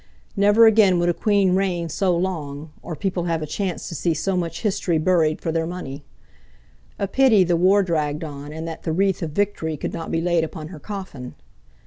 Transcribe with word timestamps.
Never 0.35 0.65
again 0.65 0.97
would 0.97 1.09
a 1.09 1.13
Queen 1.13 1.53
reign 1.53 1.87
so 1.87 2.17
long, 2.17 2.71
or 2.81 2.95
people 2.95 3.25
have 3.25 3.43
a 3.43 3.45
chance 3.45 3.87
to 3.87 3.93
see 3.93 4.15
so 4.15 4.35
much 4.35 4.63
history 4.63 4.97
buried 4.97 5.39
for 5.41 5.51
their 5.51 5.67
money. 5.67 6.03
A 6.97 7.07
pity 7.07 7.43
the 7.43 7.55
war 7.55 7.83
dragged 7.83 8.23
on, 8.23 8.51
and 8.51 8.67
that 8.67 8.81
the 8.81 8.93
Wreath 8.93 9.21
of 9.21 9.29
Victory 9.29 9.77
could 9.77 9.93
not 9.93 10.09
be 10.09 10.19
laid 10.19 10.43
upon 10.43 10.69
her 10.69 10.79
coffin! 10.79 11.35